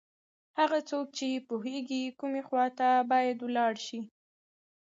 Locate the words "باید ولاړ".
3.11-3.73